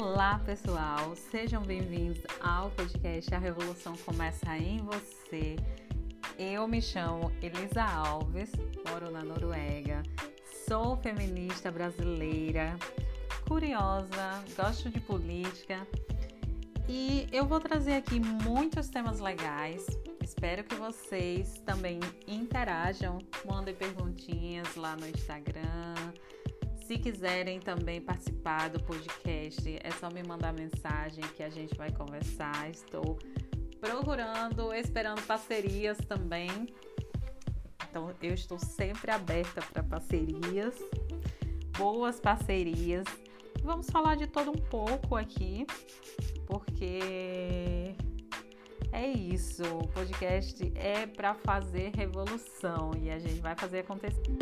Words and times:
Olá, 0.00 0.40
pessoal. 0.46 1.16
Sejam 1.16 1.60
bem-vindos 1.60 2.22
ao 2.40 2.70
podcast 2.70 3.34
A 3.34 3.38
Revolução 3.40 3.96
Começa 4.06 4.56
em 4.56 4.78
Você. 4.78 5.56
Eu 6.38 6.68
me 6.68 6.80
chamo 6.80 7.32
Elisa 7.42 7.82
Alves, 7.82 8.52
moro 8.88 9.10
na 9.10 9.24
Noruega, 9.24 10.04
sou 10.68 10.96
feminista 10.98 11.72
brasileira, 11.72 12.78
curiosa, 13.48 14.40
gosto 14.56 14.88
de 14.88 15.00
política 15.00 15.84
e 16.88 17.26
eu 17.32 17.44
vou 17.44 17.58
trazer 17.58 17.94
aqui 17.94 18.20
muitos 18.20 18.88
temas 18.88 19.18
legais. 19.18 19.84
Espero 20.22 20.62
que 20.62 20.76
vocês 20.76 21.60
também 21.66 21.98
interajam, 22.24 23.18
mandem 23.44 23.74
perguntinhas 23.74 24.76
lá 24.76 24.94
no 24.94 25.08
Instagram 25.08 26.07
se 26.88 26.96
quiserem 26.96 27.60
também 27.60 28.00
participar 28.00 28.70
do 28.70 28.82
podcast, 28.82 29.78
é 29.82 29.90
só 30.00 30.08
me 30.10 30.22
mandar 30.22 30.54
mensagem 30.54 31.22
que 31.36 31.42
a 31.42 31.50
gente 31.50 31.76
vai 31.76 31.92
conversar. 31.92 32.70
Estou 32.70 33.18
procurando, 33.78 34.72
esperando 34.72 35.20
parcerias 35.26 35.98
também. 36.08 36.48
Então, 37.90 38.10
eu 38.22 38.32
estou 38.32 38.58
sempre 38.58 39.10
aberta 39.10 39.60
para 39.70 39.82
parcerias, 39.82 40.74
boas 41.76 42.18
parcerias. 42.20 43.04
Vamos 43.62 43.90
falar 43.90 44.14
de 44.14 44.26
todo 44.26 44.50
um 44.50 44.54
pouco 44.70 45.14
aqui, 45.14 45.66
porque 46.46 47.94
é 48.92 49.06
isso. 49.06 49.62
O 49.62 49.88
podcast 49.88 50.72
é 50.74 51.06
para 51.06 51.34
fazer 51.34 51.92
revolução 51.94 52.92
e 52.98 53.10
a 53.10 53.18
gente 53.18 53.40
vai 53.40 53.54
fazer 53.54 53.80
acontecer. 53.80 54.38